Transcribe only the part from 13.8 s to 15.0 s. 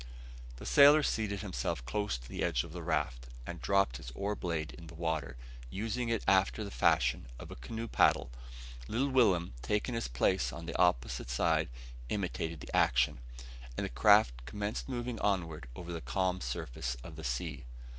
the craft commenced